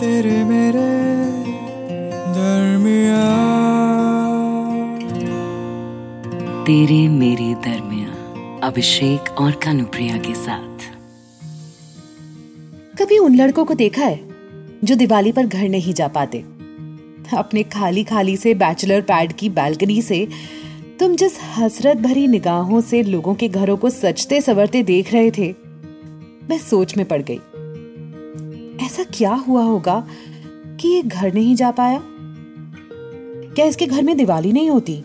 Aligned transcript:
तेरे 0.00 0.44
मेरे 0.44 0.82
दरमिया 2.34 3.24
तेरे 6.64 7.08
मेरे 7.08 7.54
दरमिया 7.54 8.08
अभिषेक 8.66 9.40
और 9.40 9.50
कानुप्रिया 9.52 10.16
के 10.16 10.34
साथ। 10.34 10.86
कभी 13.02 13.18
उन 13.18 13.36
लड़कों 13.36 13.64
को 13.64 13.74
देखा 13.74 14.04
है 14.04 14.20
जो 14.84 14.94
दिवाली 14.94 15.32
पर 15.32 15.46
घर 15.46 15.68
नहीं 15.68 15.94
जा 15.94 16.08
पाते? 16.08 16.38
अपने 17.36 17.62
खाली 17.62 18.04
खाली 18.04 18.36
से 18.36 18.54
बैचलर 18.54 19.00
पैड 19.00 19.32
की 19.32 19.48
बालकनी 19.48 20.02
से 20.02 20.28
तुम 21.00 21.16
जिस 21.16 21.38
हसरत 21.56 21.96
भरी 21.96 22.26
निगाहों 22.26 22.80
से 22.80 23.02
लोगों 23.02 23.34
के 23.34 23.48
घरों 23.48 23.76
को 23.76 23.90
सजते 23.90 24.40
सवरते 24.40 24.82
देख 24.82 25.12
रहे 25.12 25.30
थे 25.30 25.54
मैं 26.50 26.58
सोच 26.58 26.96
में 26.96 27.06
पड़ 27.06 27.22
गई। 27.22 27.40
ऐसा 29.00 29.10
क्या 29.18 29.34
हुआ 29.34 29.62
होगा 29.62 30.06
कि 30.80 30.88
ये 30.88 31.02
घर 31.02 31.34
नहीं 31.34 31.54
जा 31.54 31.70
पाया? 31.70 32.02
क्या 33.54 33.66
इसके 33.66 33.86
घर 33.86 34.02
में 34.02 34.16
दिवाली 34.16 34.52
नहीं 34.52 34.70
होती? 34.70 35.04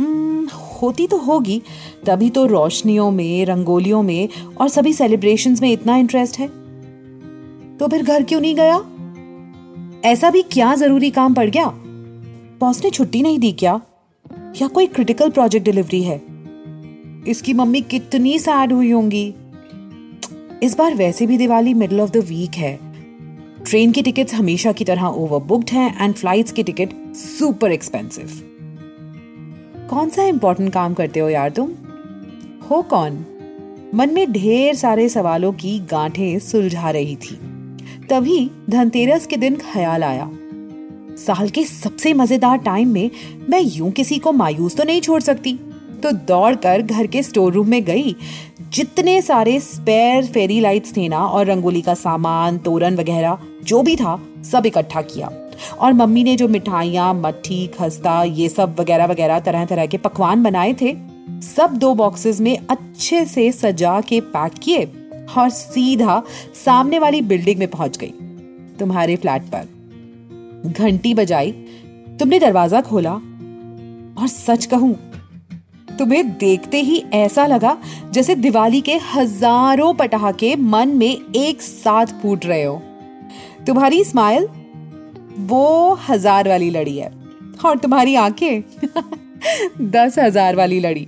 हम्म, 0.00 0.48
होती 0.82 1.06
तो 1.06 1.16
होगी। 1.16 1.62
तभी 2.06 2.30
तो 2.30 2.46
रोशनियों 2.46 3.10
में 3.10 3.44
रंगोलियों 3.44 4.02
में 4.02 4.28
और 4.60 4.68
सभी 4.68 4.92
सेलिब्रेशंस 4.92 5.62
में 5.62 5.72
इतना 5.72 5.96
इंटरेस्ट 5.96 6.38
है। 6.38 6.48
तो 7.76 7.88
फिर 7.88 8.02
घर 8.02 8.22
क्यों 8.22 8.40
नहीं 8.40 8.56
गया? 8.56 8.84
ऐसा 10.10 10.30
भी 10.30 10.42
क्या 10.42 10.74
ज़रूरी 10.74 11.10
काम 11.10 11.34
पड़ 11.34 11.50
गया? 11.50 11.66
बॉस 12.60 12.84
ने 12.84 12.90
छुट्टी 12.90 13.22
नहीं 13.22 13.38
दी 13.38 13.52
क्या? 13.52 13.80
या 14.62 14.68
कोई 14.68 14.86
क्रिटिकल 14.86 15.30
प्रोजेक्ट 15.30 15.64
डिलीवरी 15.64 16.02
है? 16.02 16.22
इसकी 17.28 17.52
मम्मी 17.52 17.80
कितनी 17.80 18.38
सैड 18.38 18.72
हुई 18.72 18.90
होंगी। 18.90 19.34
इस 20.62 20.76
बार 20.78 20.94
वैसे 20.94 21.26
भी 21.26 21.36
Diwali 21.38 21.74
middle 21.74 22.00
of 22.00 22.10
the 22.10 22.16
week 22.16 22.54
है। 22.54 22.78
ट्रेन 23.64 23.92
की 23.92 24.02
टिकट्स 24.02 24.34
हमेशा 24.34 24.72
की 24.72 24.84
तरह 24.84 25.04
ओवर 25.04 25.38
बुक्ड 25.38 25.70
हैं 25.70 26.04
एंड 26.04 26.14
फ्लाइट्स 26.14 26.52
की 26.52 26.62
टिकट 26.62 27.14
सुपर 27.14 27.72
एक्सपेंसिव 27.72 28.28
कौन 29.90 30.08
सा 30.08 30.24
इंपॉर्टेंट 30.24 30.72
काम 30.72 30.94
करते 30.94 31.20
हो 31.20 31.28
यार 31.28 31.50
तुम? 31.50 31.70
हो 32.70 32.82
कौन? 32.82 33.24
मन 33.94 34.14
में 34.14 34.32
ढेर 34.32 34.74
सारे 34.74 35.08
सवालों 35.08 35.52
की 35.52 35.78
गांठें 35.80 36.38
सुलझा 36.38 36.90
रही 36.90 37.16
थी। 37.16 37.34
तभी 38.10 38.50
धनतेरस 38.70 39.26
के 39.26 39.36
दिन 39.36 39.56
ख्याल 39.56 40.04
आया। 40.04 40.30
साल 41.16 41.48
के 41.48 41.64
सबसे 41.64 42.14
मज़ेदार 42.14 42.58
टाइम 42.58 42.88
में 42.88 43.10
मैं 43.50 43.60
यूँ 43.60 43.90
किसी 43.90 44.18
को 44.18 44.32
मायूस 44.32 44.76
तो 44.76 44.84
नहीं 44.84 45.00
छोड़ 45.00 45.20
सकती। 45.20 45.58
तो 46.02 46.12
दौड़कर 46.28 46.82
घर 46.82 47.06
के 47.06 47.22
स्टोर 47.22 47.52
रूम 47.52 47.68
में 47.68 47.82
गई। 47.84 48.14
जितने 48.72 49.20
सारे 49.22 49.58
स्पेयर 49.60 50.26
फेरी 50.26 50.60
लाइट्स 50.60 50.96
थे 50.96 51.08
ना, 51.08 51.18
और 51.18 51.46
रंगोली 51.46 51.82
का 51.82 51.94
सामान, 51.94 52.58
तोरण 52.58 52.96
वगैरह, 52.96 53.38
जो 53.64 53.82
भी 53.82 53.96
था, 53.96 54.18
सब 54.42 54.66
इकट्ठा 54.66 55.02
किया। 55.02 55.30
और 55.80 55.92
मम्मी 55.92 56.24
ने 56.24 56.36
जो 56.36 56.48
मिठाइयाँ, 56.48 57.12
मट्ठी, 57.14 57.66
खस्ता, 57.66 58.22
ये 58.22 58.48
सब 58.48 58.80
वगैरह 58.80 59.06
वगैरह 59.06 59.40
तरह 59.40 59.64
तरह 59.64 59.86
के 59.86 59.98
पकवान 59.98 60.42
बनाए 60.42 60.72
थे, 60.72 60.94
सब 61.46 61.76
दो 61.76 61.94
बॉक्सेस 61.94 62.40
में 62.40 62.56
अच्छे 62.70 63.24
से 63.24 63.50
सजा 63.52 64.00
के 64.00 64.20
पैक 64.20 64.52
किए 64.62 64.84
और 65.38 65.50
सीधा 65.50 66.22
सामने 66.64 66.98
वाली 66.98 67.20
बिल्डिंग 67.22 67.58
में 67.58 67.68
पहुँच 67.68 67.96
गई, 67.96 68.12
तुम्हारे 68.78 69.16
फ्लैट 69.16 69.42
पर। 69.44 70.72
घंटी 70.72 71.14
बजाई, 71.14 71.52
तुमने 72.18 72.38
दरवाज़ा 72.38 72.80
खोला, 72.80 73.12
और 73.12 74.26
सच 74.28 74.64
कहूँ 74.66 74.94
तुम्हें 76.02 76.38
देखते 76.38 76.80
ही 76.80 77.04
ऐसा 77.14 77.46
लगा 77.46 77.76
जैसे 78.12 78.34
दिवाली 78.34 78.80
के 78.80 78.94
हज़ारों 79.14 79.94
पटाखे 79.94 80.56
मन 80.56 80.88
में 80.88 81.32
एक 81.36 81.62
साथ 81.62 82.06
फूट 82.06 82.46
रहे 82.46 82.62
हो। 82.62 82.82
तुम्हारी 83.66 84.04
स्माइल 84.04 84.48
वो 85.38 85.98
हज़ार 86.08 86.48
वाली 86.48 86.70
लड़ी 86.70 86.96
है। 86.98 87.12
और 87.64 87.78
तुम्हारी 87.78 88.14
आँखें 88.14 88.62
दस 89.90 90.18
हज़ार 90.18 90.56
वाली 90.56 90.80
लड़ी। 90.80 91.06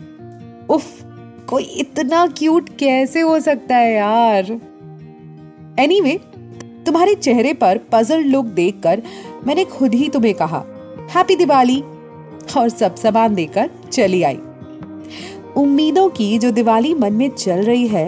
उफ 0.70 0.86
कोई 1.48 1.64
इतना 1.64 2.26
क्यूट 2.26 2.68
कैसे 2.68 3.20
हो 3.20 3.40
सकता 3.40 3.76
है 3.76 3.92
यार? 3.94 4.60
एनीवे 5.80 6.10
anyway, 6.10 6.86
तुम्हारे 6.86 7.14
चेहरे 7.14 7.52
पर 7.52 7.78
पजल 7.92 8.22
लुक 8.22 8.46
देखकर 8.46 9.02
मैंने 9.46 9.64
खुद 9.64 9.94
ही 9.94 10.08
तुम्हें 10.08 10.34
कहा 10.34 10.64
हैप्पी 11.14 11.36
दिवाली 11.36 11.80
और 12.56 12.68
सब 12.68 12.94
सामान 12.94 13.34
देकर 13.34 13.70
चली 13.92 14.22
आई। 14.22 14.38
उम्मीदों 15.56 16.08
की 16.10 16.38
जो 16.38 16.50
दिवाली 16.50 16.92
मन 16.94 17.12
में 17.12 17.28
चल 17.30 17.62
रही 17.64 17.86
है 17.88 18.06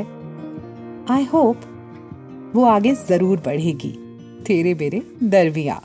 आई 1.10 1.24
होप 1.24 1.60
वो 2.54 2.64
आगे 2.64 2.94
ज़रूर 3.08 3.40
बढ़ेगी। 3.40 3.90
तेरे 4.46 4.74
मेरे 4.74 5.02
दरमिया 5.24 5.80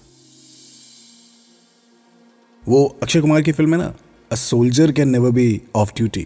वो 2.63 2.83
अक्षय 3.03 3.21
कुमार 3.21 3.41
की 3.41 3.51
फ़िल्म 3.51 3.73
है 3.73 3.79
ना? 3.79 3.93
A 4.31 4.35
soldier 4.35 4.91
can 4.91 5.09
never 5.09 5.31
be 5.31 5.61
off 5.75 5.93
duty 5.97 6.25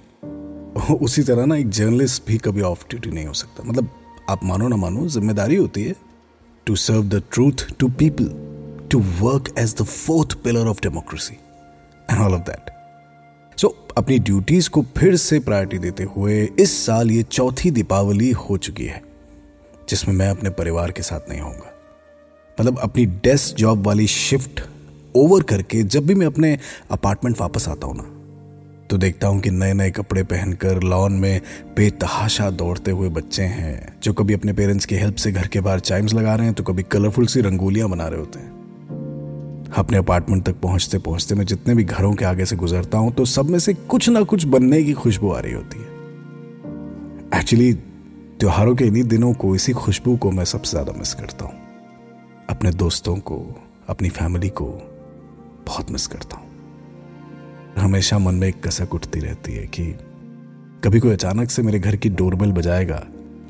उसी 1.01 1.23
तरह 1.23 1.45
ना 1.45 1.55
एक 1.55 1.69
जर्नलिस्ट 1.71 2.25
भी 2.27 2.37
कभी 2.37 2.61
ऑफ़ 2.61 2.85
ड्यूटी 2.89 3.11
नहीं 3.11 3.25
हो 3.25 3.33
सकता। 3.33 3.63
मतलब 3.63 3.89
आप 4.29 4.43
मानो 4.43 4.67
ना 4.67 4.75
मानो, 4.75 5.07
ज़िम्मेदारी 5.07 5.55
होती 5.55 5.83
है 5.83 5.95
to 6.67 6.75
serve 6.75 7.03
the 7.09 7.21
truth 7.33 7.67
to 7.79 7.87
people 7.99 8.29
to 8.91 8.99
work 9.21 9.53
as 9.59 9.75
the 9.81 9.85
fourth 9.85 10.37
pillar 10.43 10.67
of 10.67 10.81
democracy 10.81 11.37
and 12.11 12.21
all 12.21 12.33
of 12.33 12.41
that 12.41 12.74
so 13.57 13.67
अपनी 13.97 14.17
ड्यूटीज़ 14.19 14.69
को 14.69 14.81
फिर 14.97 15.15
से 15.15 15.39
प्रायोरिटी 15.39 15.77
देते 15.79 16.03
हुए 16.15 16.43
इस 16.59 16.85
साल 16.85 17.11
ये 17.11 17.23
चौथी 17.23 17.71
दीपावली 17.71 18.31
हो 18.31 18.57
चुकी 18.57 18.85
है, 18.85 19.01
जिसमें 19.89 20.15
मैं 20.15 20.29
अपने 20.29 20.49
परिवार 20.51 20.91
के 20.91 21.01
साथ 21.01 21.29
नहीं 21.29 21.41
होऊँगा। 21.41 21.71
मतलब 22.57 22.79
अपनी 22.79 23.05
डेस्क 23.05 23.55
जॉब 23.55 23.85
वाली 23.87 24.07
शिफ्ट 24.07 24.61
ओवर 25.15 25.43
करके 25.43 25.81
जब 25.83 26.05
भी 26.05 26.15
मैं 26.15 26.27
अपने 26.27 26.57
अपार्टमेंट 26.91 27.39
वापस 27.41 27.67
आता 27.69 27.87
हूँ 27.87 27.95
ना 27.97 28.11
तो 28.89 28.97
देखता 28.97 29.27
हूँ 29.27 29.39
कि 29.41 29.49
नए 29.51 29.73
नए 29.73 29.91
कपड़े 29.91 30.23
पहनकर 30.23 30.81
लॉन 30.83 31.13
में 31.13 31.41
बेतहाशा 31.75 32.49
दौड़ते 32.51 32.91
हुए 32.91 33.09
बच्चे 33.09 33.43
हैं, 33.43 33.99
जो 34.03 34.13
कभी 34.13 34.33
अपने 34.33 34.53
पेरेंट्स 34.53 34.85
की 34.85 34.95
हेल्प 34.95 35.15
से 35.15 35.31
घर 35.31 35.47
के 35.47 35.59
बाहर 35.59 35.79
चाइम्स 35.81 36.13
लगा 36.13 36.35
रहे 36.35 36.45
हैं 36.45 36.55
तो 36.55 36.63
कभी 36.63 36.83
कलरफुल 36.83 37.27
सी 37.27 37.41
रंगोलियाँ 37.41 37.89
बना 37.89 38.07
रहे 38.07 38.19
होते 38.19 38.39
हैं। 38.39 38.54
अपने 39.75 39.97
अपार्टमेंट 39.97 40.43
तक 40.45 40.59
पहुँचते 40.61 40.97
पहुँचते 40.99 41.35
मैं 41.35 41.45
जितने 41.45 41.73
भी 41.75 41.83
घरों 41.83 42.13
के 42.13 42.25
आगे 42.25 42.45
से 42.45 42.55
गुजरता 42.55 42.97
हूँ 42.97 43.11
तो 43.13 43.25
सब 43.25 43.49
में 43.49 43.59
से 43.59 43.73
कुछ 43.73 44.09
ना 44.09 44.21
कुछ 44.23 44.45
बनने 44.45 44.83
की 44.83 44.93
खुशबू 44.93 45.31
आ 45.31 45.39
रही 45.39 45.53
होती 45.53 45.79
है। 45.79 47.39
एक्चुअली 47.39 47.73
त्योहारों 47.73 48.75
के 48.75 48.85
इन्हीं 48.85 49.03
दिनों 49.03 49.33
को, 49.33 49.55
इसी 49.55 49.73
खुशबू 49.73 50.15
को 50.17 50.31
मैं 50.31 50.45
सबसे 50.45 50.71
ज़्यादा 50.71 50.93
मिस 50.97 51.13
करता 51.13 51.45
हूँ। 51.45 51.53
अपने 52.49 52.71
दोस्तों 52.73 53.15
को, 53.19 53.37
अपनी 53.89 54.09
फैमिली 54.09 54.49
को 54.51 54.65
बहुत 55.67 55.91
मिस 55.91 56.07
करता 56.07 56.37
हूँ। 56.37 56.43
हमेशा 57.77 58.17
मन 58.19 58.35
में 58.35 58.47
एक 58.47 58.63
कसक 58.67 58.93
उठती 58.93 59.19
रहती 59.19 59.53
है 59.53 59.65
कि 59.67 59.85
कभी 60.83 60.99
कोई 60.99 61.11
अचानक 61.11 61.49
से 61.49 61.61
मेरे 61.61 61.79
घर 61.79 61.95
की 61.95 62.09
डोरबेल 62.11 62.51
बजाएगा 62.51 63.03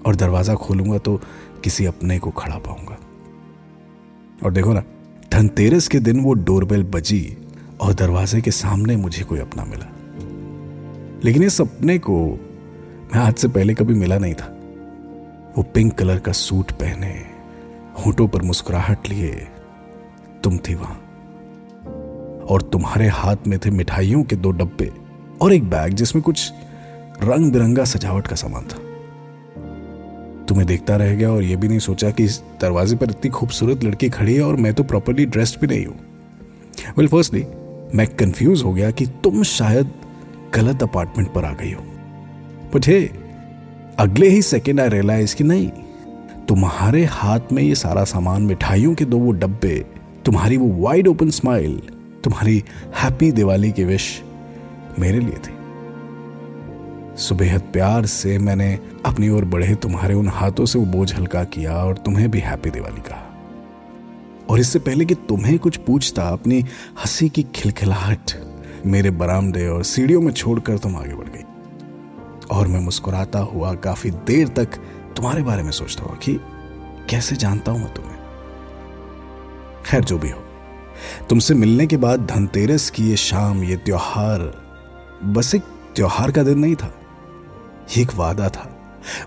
और 0.06 0.16
दरवाज़ा 0.16 0.56
खोलूँगा 0.56 0.98
तो 0.98 1.20
किसी 1.64 1.86
अपने 1.86 2.20
को 2.20 2.32
खड़ा 2.32 2.58
पाऊँगा। 2.58 2.98
और 4.44 4.52
देखो 4.52 4.74
ना 4.74 4.84
धनतेरस 5.32 5.88
के 5.88 6.00
दिन 6.00 6.20
वो 6.20 6.34
डोरबेल 6.34 6.84
बजी 6.84 7.38
और 7.82 7.94
दरवाजे 7.94 8.42
के 8.42 8.52
सामने 8.52 8.96
मुझे 8.96 9.24
कोई 9.24 9.40
अपना 9.40 9.66
मिला। 9.66 9.92
लेकिन 11.24 11.44
इस 11.44 11.62
अपने 11.62 11.98
को 11.98 12.28
मैं 13.14 13.20
आज 13.20 13.36
से 13.36 13.48
पहले 13.48 13.74
कभी 13.74 13.94
मिला 13.94 14.18
नहीं 14.18 14.34
था। 14.34 14.46
वो 15.58 15.64
पिंक 15.64 15.94
कलर 15.94 16.20
का 16.20 16.32
सूट 16.32 16.72
पहने, 16.72 17.26
होठों 18.06 18.28
पर 18.28 18.42
मुस्कुराहट 18.42 19.10
लिए, 19.10 19.48
तुम 20.44 20.58
थी 20.58 20.76
वहाँ। 20.76 21.02
और 22.50 22.62
तुम्हारे 22.62 23.08
हाथ 23.08 23.36
में 23.48 23.60
थे 23.60 23.70
मिठाइयों 23.70 24.24
के 24.24 24.36
दो 24.36 24.52
डब्बे 24.52 24.92
और 25.42 25.54
एक 25.54 25.70
बैग 25.70 25.94
जिसमें 25.94 26.24
कुछ 26.24 26.52
रंग 27.24 27.52
बिरंगा 27.52 27.84
सजावट 27.84 28.28
का 28.28 28.36
सामान 28.36 28.64
था। 28.64 28.85
तुम्हें 30.48 30.68
देखता 30.68 30.96
रह 30.96 31.14
गया 31.16 31.32
और 31.32 31.44
यह 31.44 31.58
भी 31.58 31.68
नहीं 31.68 31.80
सोचा 31.80 32.10
कि 32.10 32.24
इस 32.24 32.42
दरवाजे 32.62 32.96
पर 32.96 33.10
इतनी 33.10 33.30
खूबसूरत 33.30 33.84
लड़की 33.84 34.10
खड़ी 34.10 34.36
है 34.36 34.42
और 34.42 34.56
मैं 34.56 34.74
तो 34.74 34.84
प्रॉपरली 34.84 35.26
ड्रेस्ड 35.26 35.60
भी 35.62 35.68
नहीं 35.68 35.86
हूँ। 35.86 35.96
वेल 36.98 37.08
फर्स्टली 37.08 37.46
मैं 37.96 38.08
कंफ्यूज 38.08 38.64
हो 38.64 38.74
गया 38.74 38.92
कि 38.92 39.06
तुम 39.24 39.44
शायद 39.44 39.92
गलत 40.56 40.84
अपार्टमेंट 40.84 41.34
पर 41.34 41.46
आ 41.46 41.54
गई 41.54 41.72
हो। 41.72 41.82
बट 42.76 42.88
हे 42.88 43.00
अगले 44.00 44.30
ही 44.30 44.42
सेकेंड 44.42 44.80
आई 44.80 44.90
रियलाइज़ 44.90 45.36
कि 45.36 45.44
नहीं, 45.44 45.70
तुम्हारे 46.48 47.04
हाथ 47.06 47.52
में 47.52 47.62
ये 47.64 47.76
सारा 47.76 48.04
सामान, 48.04 48.42
मिठाइयों 48.42 48.94
के 48.96 49.06
दो 49.06 49.18
वो 49.18 49.32
डब्बे, 49.32 49.86
तुम्हारी 50.26 50.58
वो 50.58 50.68
वाइड 50.84 51.08
ओपन 51.08 51.30
स्माइल 51.30 51.82
तुम्हारी 52.24 52.64
हैप्पी 52.96 53.32
दिवाली 53.32 53.72
की 53.72 53.84
विश 53.84 54.22
मेरे 55.00 55.20
लिए 55.20 55.38
थी। 55.40 55.55
सुबेहद 57.18 57.62
प्यार 57.62 58.06
से 58.06 58.38
मैंने 58.38 58.80
अपनी 59.06 59.30
ओर 59.30 59.46
बढ़े 59.46 59.76
तुम्हारे 59.76 60.14
उन 60.14 60.28
हाथों 60.28 60.66
से 60.66 60.80
वो 60.80 60.86
बोझ 60.86 61.16
हल्का 61.16 61.44
किया 61.44 61.74
और 61.74 61.98
तुम्हें 61.98 62.32
भी 62.32 62.40
हैप्पी 62.40 62.70
दिवाली 62.70 63.02
कहा। 63.02 63.32
और 64.50 64.60
इससे 64.60 64.80
पहले 64.80 65.06
कि 65.06 65.16
तुम्हें 65.16 65.60
कुछ 65.60 65.78
पूछता, 65.78 66.24
अपनी 66.24 66.62
हँसी 67.00 67.30
की 67.30 67.44
खिलखिलाहट 67.44 68.32
मेरे 68.86 69.12
बरामदे 69.12 69.68
और 69.68 69.84
सीढ़ियों 69.84 70.22
में 70.22 70.34
छोड़कर 70.34 70.78
तुम 70.78 70.96
आगे 70.96 71.14
बढ़ 71.14 71.28
गई। 71.28 71.44
और 72.52 72.68
मैं 72.68 72.80
मुस्कुराता 72.80 73.40
हुआ 73.40 73.74
काफ़ी 73.74 74.12
देर 74.12 74.48
तक 74.48 74.66
तुम्हारे 75.16 75.44
बारे 75.44 75.64
में 75.64 75.72
सोचता 75.72 76.04
हुआ 76.04 76.16
कि 76.16 76.40
कैसे 77.10 77.36
जानता 77.36 77.72
हूँ 77.72 77.80
मैं 77.80 77.94
तुम्हें? 77.94 78.18
खैर, 79.86 80.04
जो 80.04 80.18
भी 80.18 80.30
हो, 80.30 80.40
तुमसे 81.30 81.54
मिलने 81.54 81.88
के 81.88 81.98
बाद 81.98 82.26
धनतेरस 82.26 82.90
की 82.90 83.10
ये 83.10 83.16
शाम, 83.16 83.64
ये 83.64 83.76
त्योहार 83.76 84.64
बस 85.24 85.56
एक 85.56 85.62
त्योहार 85.96 86.32
का 86.32 86.44
दिन 86.44 86.60
नहीं 86.60 86.76
था। 86.76 86.94
एक 87.98 88.16
वादा 88.16 88.50
था। 88.50 88.72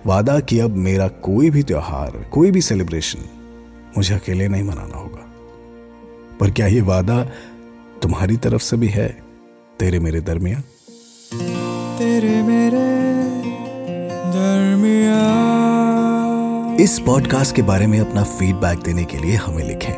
वादा 0.06 0.40
कि 0.40 0.58
अब 0.58 0.70
मेरा 0.70 1.08
कोई 1.08 1.50
भी 1.50 1.62
त्योहार 1.62 2.10
कोई 2.32 2.50
भी 2.50 2.60
सेलिब्रेशन 2.60 3.18
मुझे 3.96 4.14
अकेले 4.14 4.48
नहीं 4.48 4.62
मनाना 4.62 4.98
होगा। 4.98 5.32
पर 6.40 6.50
क्या 6.50 6.66
ये 6.66 6.80
वादा 6.80 7.24
तुम्हारी 8.02 8.36
तरफ़ 8.36 8.62
से 8.62 8.76
भी 8.76 8.88
है 8.88 9.22
तेरे 9.78 9.98
मेरे 9.98 10.20
दरमिया 10.20 10.60
तेरे 11.98 12.42
मेरे 12.42 13.04
दरमिया 14.32 15.28
इस 16.84 16.98
पॉडकास्ट 16.98 17.56
के 17.56 17.62
बारे 17.62 17.86
में 17.86 18.00
अपना 18.00 18.22
फीडबैक 18.22 18.78
देने 18.78 19.04
के 19.04 19.18
लिए 19.18 19.34
हमें 19.34 19.64
लिखें। 19.64 19.94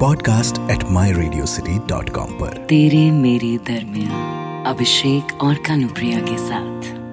Podcast 0.00 0.70
at 0.70 0.84
my 0.90 1.12
radio 1.12 1.46
city 1.46 1.78
dot 1.78 2.10
com 2.10 2.32
पर। 2.32 2.46
तेरे 2.46 3.10
मेरे 3.10 3.56
दरमिया 3.56 4.16
अभिषेक 4.70 5.42
और 5.42 5.54
कानुप्रिया 5.54 6.20
के 6.20 6.36
साथ। 6.38 7.07